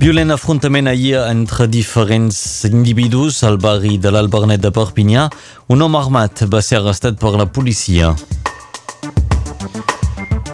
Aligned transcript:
Violent 0.00 0.30
afrontament 0.32 0.86
ahir 0.88 1.18
entre 1.28 1.66
diferents 1.68 2.64
individus 2.64 3.42
al 3.44 3.58
barri 3.60 3.98
de 4.00 4.08
l'Albernet 4.08 4.62
de 4.64 4.70
Perpinyà. 4.72 5.26
Un 5.68 5.84
home 5.84 5.98
armat 5.98 6.40
va 6.48 6.62
ser 6.64 6.78
arrestat 6.78 7.18
per 7.20 7.34
la 7.36 7.44
policia. 7.44 8.14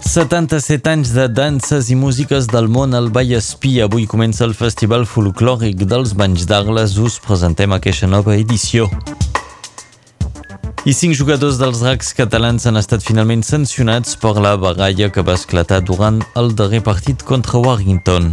77 0.02 0.90
anys 0.90 1.12
de 1.14 1.28
danses 1.30 1.92
i 1.94 1.98
músiques 2.00 2.48
del 2.50 2.66
món 2.66 2.98
al 2.98 3.06
Vallespí. 3.14 3.76
Avui 3.86 4.08
comença 4.10 4.42
el 4.48 4.56
Festival 4.58 5.06
Folclòric 5.06 5.86
dels 5.86 6.16
Banys 6.18 6.48
d'Arles. 6.50 6.98
Us 6.98 7.20
presentem 7.22 7.70
aquesta 7.70 8.10
nova 8.10 8.34
edició. 8.34 8.90
I 10.82 10.90
cinc 10.90 11.14
jugadors 11.14 11.62
dels 11.62 11.86
dracs 11.86 12.10
catalans 12.18 12.66
han 12.66 12.82
estat 12.82 13.06
finalment 13.06 13.46
sancionats 13.46 14.18
per 14.18 14.34
la 14.42 14.56
baralla 14.58 15.06
que 15.14 15.22
va 15.22 15.38
esclatar 15.38 15.84
durant 15.86 16.18
el 16.34 16.54
darrer 16.58 16.82
partit 16.82 17.22
contra 17.22 17.62
Warrington. 17.62 18.32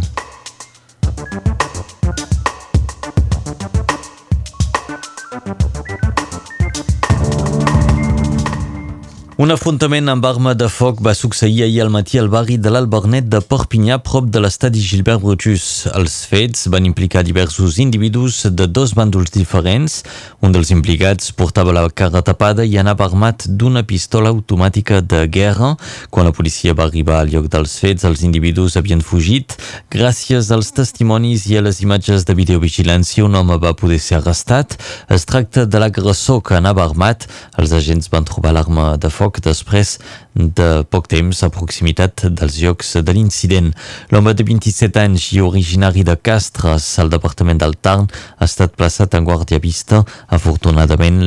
Un 9.34 9.50
afrontament 9.50 10.06
amb 10.06 10.22
arma 10.28 10.52
de 10.54 10.68
foc 10.70 11.00
va 11.02 11.10
succeir 11.18 11.64
ahir 11.64 11.80
al 11.82 11.88
matí 11.90 12.20
al 12.20 12.28
barri 12.30 12.54
de 12.54 12.70
l'Albernet 12.70 13.26
de 13.26 13.40
Perpinyà, 13.42 13.96
prop 13.98 14.28
de 14.30 14.38
l'estadi 14.38 14.78
Gilbert 14.78 15.24
Brutus. 15.24 15.88
Els 15.90 16.20
fets 16.30 16.68
van 16.70 16.86
implicar 16.86 17.24
diversos 17.26 17.80
individus 17.82 18.44
de 18.46 18.68
dos 18.70 18.92
bàndols 18.94 19.32
diferents. 19.34 19.96
Un 20.38 20.54
dels 20.54 20.70
implicats 20.70 21.32
portava 21.34 21.74
la 21.74 21.82
cara 21.90 22.22
tapada 22.22 22.62
i 22.62 22.78
anava 22.78 23.08
armat 23.08 23.48
d'una 23.48 23.82
pistola 23.82 24.30
automàtica 24.30 25.00
de 25.02 25.24
guerra. 25.26 25.72
Quan 26.14 26.30
la 26.30 26.36
policia 26.38 26.76
va 26.78 26.86
arribar 26.86 27.18
al 27.18 27.34
lloc 27.34 27.50
dels 27.50 27.74
fets, 27.82 28.06
els 28.06 28.22
individus 28.22 28.78
havien 28.78 29.02
fugit. 29.02 29.58
Gràcies 29.90 30.52
als 30.54 30.70
testimonis 30.78 31.48
i 31.50 31.58
a 31.58 31.64
les 31.66 31.82
imatges 31.82 32.22
de 32.22 32.38
videovigilància, 32.38 33.26
un 33.26 33.34
home 33.34 33.58
va 33.58 33.74
poder 33.74 33.98
ser 33.98 34.20
arrestat. 34.20 34.78
Es 35.10 35.26
tracta 35.26 35.66
de 35.66 35.82
l'agressor 35.82 36.38
que 36.46 36.54
anava 36.54 36.86
armat. 36.86 37.26
Els 37.58 37.74
agents 37.74 38.06
van 38.14 38.30
trobar 38.30 38.54
l'arma 38.54 38.94
de 38.94 39.10
foc 39.10 39.23
foc 39.24 39.40
després 39.44 39.96
de 40.34 40.68
poc 40.92 41.08
temps 41.12 41.42
a 41.46 41.50
proximitat 41.52 42.26
dels 42.28 42.60
llocs 42.60 42.94
de 43.06 43.16
l'incident. 43.16 43.72
L'home 44.12 44.34
de 44.36 44.46
27 44.46 45.00
anys 45.00 45.30
i 45.36 45.42
originari 45.44 46.04
de 46.04 46.16
Castres, 46.28 46.86
al 47.00 47.12
departament 47.12 47.60
del 47.62 47.78
Tarn, 47.80 48.08
ha 48.38 48.48
estat 48.48 48.76
plaçat 48.76 49.16
en 49.16 49.28
guàrdia 49.28 49.62
vista. 49.62 50.04
Afortunadament, 50.28 51.22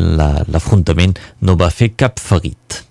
l'afrontament 0.54 1.18
la, 1.18 1.32
no 1.42 1.58
va 1.60 1.74
fer 1.74 1.96
cap 1.98 2.22
ferit. 2.22 2.87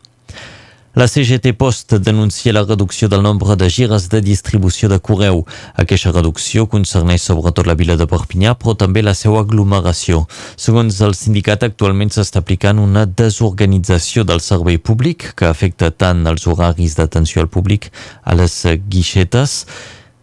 La 0.96 1.04
CGT 1.06 1.52
Post 1.52 1.92
denuncia 2.00 2.54
la 2.54 2.62
reducció 2.64 3.10
del 3.12 3.20
nombre 3.22 3.54
de 3.54 3.68
gires 3.68 4.08
de 4.08 4.22
distribució 4.24 4.88
de 4.88 4.96
correu. 4.98 5.42
Aquesta 5.76 6.08
reducció 6.08 6.64
concerneix 6.72 7.20
sobretot 7.20 7.68
la 7.68 7.74
vila 7.76 7.98
de 8.00 8.06
Perpinyà, 8.08 8.54
però 8.56 8.72
també 8.80 9.02
la 9.04 9.12
seva 9.12 9.42
aglomeració. 9.44 10.22
Segons 10.56 11.02
el 11.04 11.12
sindicat, 11.12 11.68
actualment 11.68 12.14
s'està 12.16 12.40
aplicant 12.40 12.80
una 12.80 13.04
desorganització 13.04 14.24
del 14.24 14.40
servei 14.40 14.80
públic 14.80 15.34
que 15.36 15.50
afecta 15.50 15.92
tant 15.92 16.24
els 16.32 16.48
horaris 16.48 16.96
d'atenció 16.96 17.44
al 17.44 17.52
públic 17.52 17.92
a 18.24 18.40
les 18.40 18.56
guixetes 18.88 19.66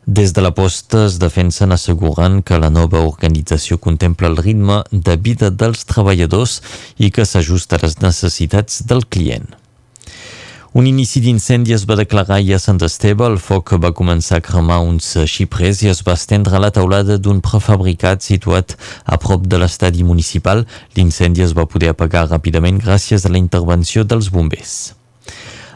des 0.07 0.33
de 0.33 0.41
la 0.41 0.55
posta 0.57 1.05
es 1.05 1.21
defensen 1.21 1.71
assegurant 1.71 2.41
que 2.41 2.57
la 2.57 2.73
nova 2.73 3.05
organització 3.05 3.77
contempla 3.77 4.33
el 4.33 4.41
ritme 4.41 4.81
de 4.91 5.21
vida 5.21 5.53
dels 5.53 5.85
treballadors 5.85 6.63
i 6.97 7.13
que 7.13 7.29
s'ajusta 7.29 7.77
a 7.77 7.85
les 7.85 8.01
necessitats 8.01 8.87
del 8.89 9.05
client. 9.05 9.53
Un 10.73 10.87
inici 10.89 11.19
d'incendi 11.21 11.75
es 11.75 11.83
va 11.85 11.93
declarar 11.93 12.39
ahir 12.39 12.55
a 12.55 12.59
Sant 12.61 12.81
Esteve. 12.81 13.27
El 13.29 13.35
foc 13.37 13.75
va 13.83 13.91
començar 13.93 14.39
a 14.39 14.43
cremar 14.47 14.79
uns 14.81 15.11
xiprers 15.29 15.83
i 15.85 15.91
es 15.91 16.01
va 16.07 16.15
estendre 16.17 16.57
a 16.57 16.61
la 16.63 16.71
taulada 16.73 17.19
d'un 17.21 17.43
prefabricat 17.45 18.25
situat 18.25 18.73
a 19.05 19.19
prop 19.21 19.45
de 19.45 19.61
l'estadi 19.61 20.01
municipal. 20.01 20.65
L'incendi 20.97 21.45
es 21.45 21.53
va 21.53 21.69
poder 21.69 21.93
apagar 21.93 22.25
ràpidament 22.31 22.81
gràcies 22.81 23.21
a 23.21 23.29
la 23.29 23.37
intervenció 23.37 24.01
dels 24.01 24.33
bombers. 24.33 25.02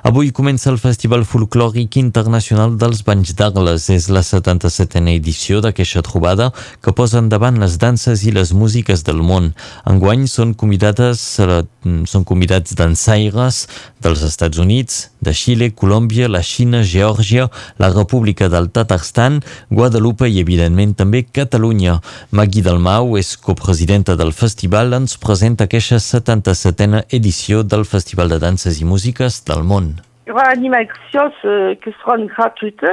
Avui 0.04 0.30
comença 0.32 0.70
el 0.70 0.78
Festival 0.78 1.24
Folclòric 1.26 1.98
Internacional 1.98 2.76
dels 2.78 3.02
Banys 3.06 3.34
d'Arles. 3.38 3.88
És 3.90 4.08
la 4.14 4.22
77a 4.22 5.16
edició 5.16 5.62
d'aquesta 5.64 6.04
trobada 6.06 6.52
que 6.86 6.94
posa 6.94 7.18
endavant 7.24 7.58
les 7.58 7.80
danses 7.82 8.24
i 8.24 8.34
les 8.36 8.54
músiques 8.54 9.04
del 9.08 9.24
món. 9.26 9.54
Enguany 9.90 10.28
són 10.30 10.54
convidades 10.54 11.24
eh, 11.42 11.64
són 12.06 12.26
convidats 12.28 12.76
dansaires 12.78 13.66
dels 14.04 14.22
Estats 14.26 14.60
Units, 14.62 15.10
de 15.22 15.34
Xile, 15.34 15.72
Colòmbia, 15.74 16.28
la 16.30 16.44
Xina, 16.44 16.84
Geòrgia, 16.84 17.48
la 17.80 17.90
República 17.94 18.50
del 18.50 18.70
Tatarstan, 18.70 19.42
Guadalupe 19.72 20.30
i, 20.30 20.40
evidentment, 20.44 20.96
també 21.00 21.24
Catalunya. 21.26 22.00
Magui 22.32 22.62
Dalmau 22.66 23.18
és 23.18 23.36
copresidenta 23.38 24.18
del 24.20 24.34
festival, 24.34 24.94
ens 24.94 25.18
presenta 25.22 25.68
aquesta 25.68 26.02
77a 26.04 27.06
edició 27.10 27.64
del 27.64 27.86
Festival 27.86 28.30
de 28.30 28.42
Danses 28.44 28.82
i 28.82 28.86
Músiques 28.86 29.44
del 29.48 29.64
món. 29.64 29.97
Aura 30.32 30.44
animations 30.44 31.32
euh, 31.46 31.76
qui 31.76 31.94
seront 32.02 32.26
gratuites 32.26 32.86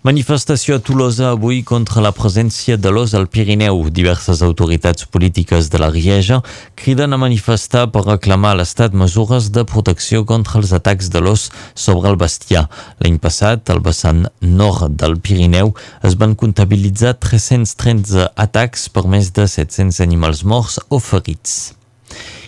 Manifestació 0.00 0.78
a 0.78 0.80
Tolosa 0.80 1.26
avui 1.28 1.58
contra 1.60 2.00
la 2.00 2.10
presència 2.16 2.78
de 2.80 2.88
l'os 2.88 3.12
al 3.12 3.26
Pirineu. 3.28 3.82
Diverses 3.92 4.40
autoritats 4.40 5.04
polítiques 5.04 5.66
de 5.68 5.76
la 5.82 5.90
Rieja 5.92 6.38
criden 6.72 7.12
a 7.12 7.18
manifestar 7.20 7.82
per 7.92 8.06
reclamar 8.06 8.54
a 8.54 8.58
l'Estat 8.62 8.96
mesures 8.96 9.50
de 9.52 9.66
protecció 9.68 10.22
contra 10.24 10.56
els 10.62 10.72
atacs 10.72 11.10
de 11.12 11.20
l'os 11.20 11.50
sobre 11.74 12.08
el 12.08 12.16
bestiar. 12.16 12.62
L'any 13.04 13.18
passat, 13.20 13.68
al 13.68 13.82
vessant 13.84 14.22
nord 14.40 14.96
del 15.02 15.18
Pirineu, 15.20 15.74
es 16.00 16.16
van 16.16 16.32
comptabilitzar 16.32 17.18
313 17.20 18.30
atacs 18.40 18.88
per 18.88 19.04
més 19.04 19.28
de 19.36 19.44
700 19.44 20.00
animals 20.00 20.46
morts 20.48 20.80
o 20.88 21.02
ferits. 21.10 21.79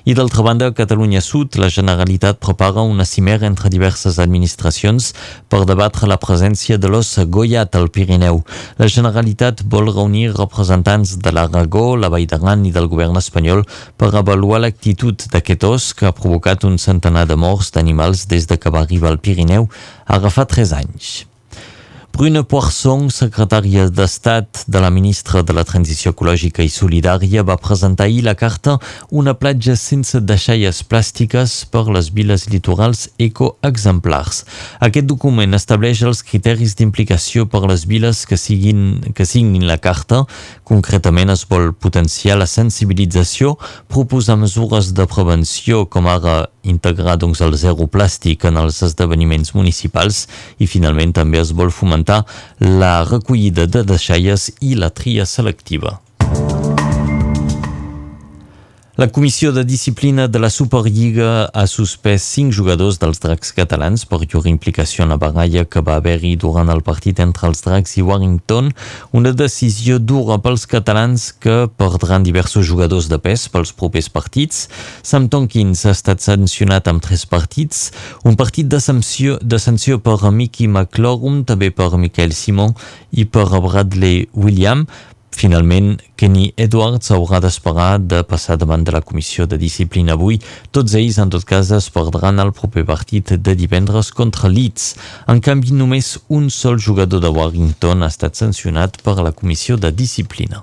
I 0.04 0.14
d'altra 0.19 0.43
banda, 0.43 0.66
a 0.66 0.75
Catalunya 0.75 1.20
Sud, 1.22 1.54
la 1.62 1.69
Generalitat 1.70 2.40
prepara 2.43 2.82
una 2.82 3.04
cimera 3.06 3.46
entre 3.46 3.70
diverses 3.70 4.19
administracions 4.19 5.12
per 5.46 5.62
debatre 5.62 6.08
la 6.10 6.19
presència 6.19 6.75
de 6.75 6.90
l'os 6.90 7.12
goiat 7.31 7.78
al 7.78 7.87
Pirineu. 7.87 8.43
La 8.82 8.90
Generalitat 8.90 9.62
vol 9.62 9.93
reunir 9.93 10.34
representants 10.34 11.14
de 11.22 11.31
l'Aragó, 11.31 11.94
la 11.94 12.10
Vall 12.10 12.26
d'Aran 12.26 12.66
i 12.66 12.75
del 12.75 12.90
govern 12.90 13.14
espanyol 13.22 13.62
per 13.96 14.10
avaluar 14.10 14.64
l'actitud 14.66 15.22
d'aquest 15.31 15.70
os 15.70 15.90
que 15.94 16.10
ha 16.10 16.16
provocat 16.19 16.66
un 16.66 16.82
centenar 16.82 17.28
de 17.31 17.38
morts 17.38 17.70
d'animals 17.70 18.26
des 18.26 18.50
de 18.50 18.58
que 18.58 18.75
va 18.75 18.82
arribar 18.82 19.14
al 19.14 19.22
Pirineu 19.22 19.70
ara 20.06 20.34
fa 20.34 20.50
3 20.50 20.81
anys. 20.82 21.31
Bruna 22.12 22.43
Poisson, 22.44 23.06
secretària 23.09 23.87
d'Estat 23.88 24.67
de 24.69 24.81
la 24.85 24.91
ministra 24.93 25.41
de 25.43 25.55
la 25.56 25.62
Transició 25.64 26.11
Ecològica 26.12 26.61
i 26.61 26.69
Solidària, 26.69 27.41
va 27.41 27.56
presentar 27.56 28.05
ahir 28.05 28.20
la 28.26 28.35
carta 28.37 28.75
Una 29.09 29.32
platja 29.41 29.79
sense 29.81 30.20
deixalles 30.20 30.82
plàstiques 30.85 31.55
per 31.73 31.87
les 31.88 32.11
viles 32.12 32.44
litorals 32.53 33.06
ecoexemplars. 33.17 34.43
Aquest 34.85 35.09
document 35.09 35.56
estableix 35.56 36.05
els 36.05 36.20
criteris 36.29 36.76
d'implicació 36.76 37.47
per 37.49 37.64
les 37.64 37.87
viles 37.88 38.26
que, 38.29 38.37
siguin, 38.37 39.00
que 39.17 39.25
signin 39.25 39.64
la 39.67 39.81
carta. 39.81 40.26
Concretament 40.69 41.32
es 41.32 41.47
vol 41.49 41.73
potenciar 41.73 42.37
la 42.37 42.50
sensibilització, 42.50 43.56
proposar 43.88 44.37
mesures 44.37 44.93
de 44.93 45.09
prevenció 45.09 45.87
com 45.88 46.12
ara 46.12 46.43
integrar 46.62 47.17
doncs, 47.19 47.41
el 47.43 47.56
zero 47.59 47.88
plàstic 47.91 48.44
en 48.47 48.61
els 48.61 48.82
esdeveniments 48.87 49.50
municipals 49.56 50.29
i 50.62 50.69
finalment 50.70 51.17
també 51.17 51.41
es 51.41 51.50
vol 51.56 51.73
fomentar 51.75 52.01
la 52.58 53.04
recollida 53.04 53.66
de 53.66 53.84
deixalles 53.88 54.50
i 54.60 54.75
la 54.78 54.90
tria 54.90 55.26
selectiva. 55.26 56.00
La 59.02 59.08
Comissió 59.08 59.50
de 59.50 59.64
Disciplina 59.64 60.28
de 60.28 60.38
la 60.38 60.49
Superliga 60.49 61.49
ha 61.50 61.64
suspès 61.66 62.22
cinc 62.37 62.52
jugadors 62.54 63.00
dels 63.02 63.19
dracs 63.19 63.50
catalans 63.56 64.04
per 64.06 64.20
llur 64.22 64.44
implicació 64.46 65.02
en 65.02 65.10
la 65.10 65.16
baralla 65.19 65.64
que 65.66 65.82
va 65.82 65.96
haver-hi 65.99 66.37
durant 66.38 66.70
el 66.70 66.84
partit 66.87 67.19
entre 67.25 67.49
els 67.50 67.64
dracs 67.66 67.96
i 67.99 68.04
Warrington, 68.06 68.70
una 69.10 69.32
decisió 69.34 69.99
dura 69.99 70.38
pels 70.44 70.69
catalans 70.70 71.32
que 71.34 71.66
perdran 71.82 72.22
diversos 72.22 72.69
jugadors 72.70 73.10
de 73.10 73.19
pes 73.19 73.49
pels 73.50 73.75
propers 73.75 74.06
partits. 74.06 74.69
Sam 75.02 75.26
Tompkins 75.26 75.82
ha 75.82 75.96
estat 75.99 76.22
sancionat 76.22 76.87
amb 76.87 77.02
tres 77.02 77.26
partits, 77.26 77.88
un 78.22 78.38
partit 78.38 78.70
de 78.70 78.78
sanció, 78.78 79.40
de 79.43 79.58
sanció 79.58 79.99
per 79.99 80.20
Mickey 80.31 80.70
McLaurin, 80.70 81.43
també 81.43 81.75
per 81.75 81.90
Michael 81.99 82.38
Simon 82.38 82.78
i 83.10 83.26
per 83.26 83.50
Bradley 83.50 84.28
William, 84.31 84.87
Finalment, 85.32 85.96
Kenny 86.17 86.52
Edwards 86.56 87.11
haurà 87.11 87.40
d'esperar 87.43 87.96
de 87.99 88.20
passar 88.23 88.58
davant 88.61 88.84
de 88.84 88.93
la 88.94 89.00
comissió 89.02 89.46
de 89.46 89.58
disciplina 89.58 90.14
avui. 90.14 90.38
Tots 90.70 90.94
ells, 90.94 91.19
en 91.19 91.32
tot 91.34 91.46
cas, 91.49 91.73
es 91.75 91.88
perdran 91.90 92.38
el 92.38 92.52
proper 92.55 92.84
partit 92.87 93.34
de 93.34 93.56
divendres 93.58 94.12
contra 94.14 94.50
Leeds. 94.52 94.93
En 95.32 95.40
canvi, 95.40 95.73
només 95.75 96.14
un 96.29 96.50
sol 96.50 96.79
jugador 96.79 97.25
de 97.25 97.32
Warrington 97.32 98.05
ha 98.05 98.12
estat 98.12 98.38
sancionat 98.38 99.00
per 99.02 99.19
la 99.19 99.32
comissió 99.32 99.76
de 99.76 99.90
disciplina. 99.90 100.62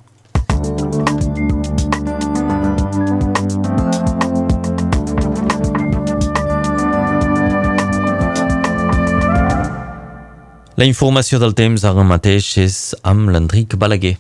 La 10.80 10.86
informació 10.88 11.42
del 11.44 11.52
temps 11.60 11.84
ara 11.84 12.06
mateix 12.08 12.54
és 12.62 12.76
amb 13.04 13.34
l'Enric 13.34 13.76
Balaguer. 13.76 14.16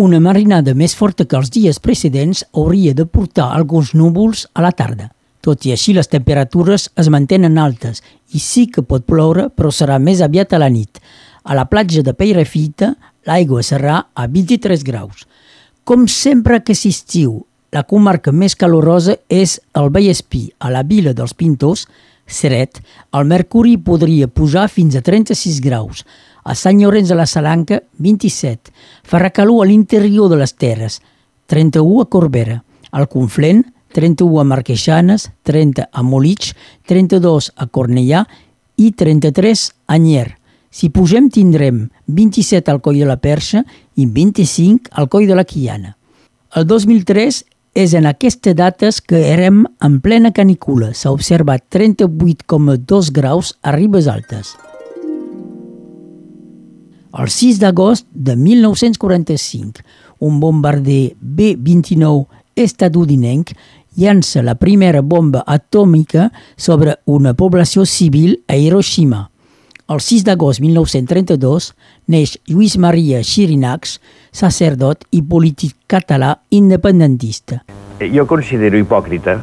Una 0.00 0.16
marinada 0.16 0.72
més 0.72 0.94
forta 0.96 1.26
que 1.28 1.36
els 1.36 1.50
dies 1.52 1.76
precedents 1.84 2.38
hauria 2.56 2.94
de 2.96 3.04
portar 3.04 3.50
alguns 3.52 3.90
núvols 3.92 4.46
a 4.56 4.62
la 4.64 4.70
tarda. 4.72 5.10
Tot 5.44 5.66
i 5.68 5.74
així, 5.74 5.92
les 5.92 6.08
temperatures 6.08 6.86
es 7.02 7.10
mantenen 7.12 7.58
altes 7.60 8.00
i 8.32 8.40
sí 8.40 8.64
que 8.72 8.80
pot 8.80 9.04
ploure, 9.04 9.50
però 9.52 9.68
serà 9.68 9.98
més 10.00 10.22
aviat 10.24 10.54
a 10.56 10.60
la 10.62 10.70
nit. 10.72 11.02
A 11.44 11.52
la 11.58 11.66
platja 11.68 12.00
de 12.00 12.14
Peirefita, 12.16 12.94
l'aigua 13.28 13.60
serà 13.60 13.98
a 14.14 14.24
23 14.24 14.86
graus. 14.88 15.26
Com 15.84 16.08
sempre 16.08 16.62
que 16.64 16.72
s'estiu, 16.72 17.42
la 17.76 17.84
comarca 17.84 18.32
més 18.32 18.56
calorosa 18.56 19.18
és 19.28 19.58
el 19.76 19.92
Vallespí, 19.92 20.46
a 20.64 20.72
la 20.72 20.80
vila 20.80 21.12
dels 21.12 21.36
Pintors, 21.36 21.84
Seret, 22.30 22.78
el 23.12 23.26
mercuri 23.26 23.74
podria 23.76 24.28
pujar 24.30 24.68
fins 24.70 24.94
a 24.94 25.02
36 25.02 25.60
graus 25.60 26.04
a 26.44 26.54
Sant 26.54 26.80
Llorenç 26.80 27.10
de 27.10 27.18
la 27.18 27.26
Salanca, 27.26 27.80
27, 27.98 28.72
Ferracalú 29.04 29.60
a 29.62 29.66
l'interior 29.66 30.30
de 30.30 30.40
les 30.40 30.54
Terres, 30.54 31.00
31 31.46 32.00
a 32.02 32.06
Corbera, 32.06 32.62
al 32.90 33.08
Conflent, 33.08 33.64
31 33.92 34.40
a 34.40 34.44
Marqueixanes, 34.44 35.30
30 35.42 35.88
a 35.92 36.02
Molitx, 36.02 36.54
32 36.86 37.52
a 37.56 37.66
Cornellà 37.66 38.24
i 38.76 38.92
33 38.92 39.64
a 39.86 39.98
Nyer. 39.98 40.36
Si 40.70 40.88
pugem 40.94 41.28
tindrem 41.34 41.88
27 42.06 42.70
al 42.70 42.80
Coll 42.80 43.00
de 43.02 43.08
la 43.08 43.18
Perxa 43.18 43.64
i 43.98 44.06
25 44.06 44.94
al 44.94 45.10
Coll 45.10 45.26
de 45.26 45.34
la 45.34 45.44
Quiana. 45.44 45.96
El 46.54 46.66
2003 46.70 47.42
és 47.74 47.94
en 47.94 48.06
aquestes 48.06 48.54
dates 48.54 49.00
que 49.02 49.18
érem 49.34 49.64
en 49.82 50.00
plena 50.02 50.32
canicula. 50.34 50.94
S'ha 50.94 51.10
observat 51.14 51.66
38,2 51.70 53.10
graus 53.14 53.56
a 53.62 53.74
Ribes 53.74 54.06
Altes. 54.10 54.54
El 57.10 57.28
6 57.28 57.58
d'agost 57.58 58.06
de 58.14 58.36
1945, 58.36 59.82
un 60.20 60.38
bombarder 60.38 61.16
B-29 61.18 62.26
estatudinenc 62.54 63.50
llança 63.98 64.44
la 64.46 64.54
primera 64.54 65.02
bomba 65.02 65.42
atòmica 65.42 66.28
sobre 66.56 67.00
una 67.06 67.34
població 67.34 67.84
civil 67.84 68.44
a 68.46 68.54
Hiroshima. 68.54 69.24
El 69.90 69.98
6 69.98 70.22
d'agost 70.28 70.62
1932 70.62 71.72
neix 72.06 72.36
Lluís 72.46 72.78
Maria 72.78 73.24
Xirinacs, 73.26 73.98
sacerdot 74.30 75.02
i 75.10 75.24
polític 75.26 75.74
català 75.90 76.36
independentista. 76.54 77.64
Jo 77.98 78.28
considero 78.30 78.78
hipòcrita 78.78 79.40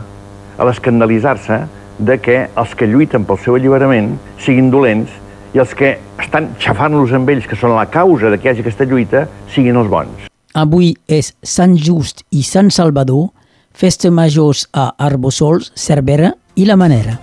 a 0.57 0.63
l'escandalitzar-se 0.63 1.65
de 1.99 2.21
que 2.23 2.45
els 2.47 2.75
que 2.79 2.87
lluiten 2.87 3.27
pel 3.27 3.43
seu 3.43 3.59
alliberament 3.59 4.13
siguin 4.39 4.71
dolents 4.71 5.11
i 5.57 5.62
els 5.63 5.74
que 5.74 5.95
estan 6.21 6.51
xafant-los 6.62 7.13
amb 7.18 7.30
ells, 7.33 7.48
que 7.50 7.57
són 7.57 7.74
la 7.74 7.88
causa 7.89 8.30
de 8.30 8.38
que 8.38 8.50
hi 8.50 8.54
hagi 8.54 8.65
aquesta 8.65 8.86
lluita, 8.89 9.25
siguin 9.54 9.80
els 9.81 9.89
bons. 9.89 10.27
Avui 10.57 10.94
és 11.09 11.33
Sant 11.42 11.75
Just 11.77 12.24
i 12.30 12.44
Sant 12.45 12.69
Salvador, 12.74 13.31
festa 13.74 14.13
majors 14.13 14.68
a 14.74 14.92
Arbosols, 15.09 15.71
Cervera 15.74 16.36
i 16.56 16.69
La 16.69 16.77
Manera. 16.77 17.18